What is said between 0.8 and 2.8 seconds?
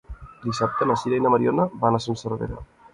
na Sira i na Mariona van a Son Servera.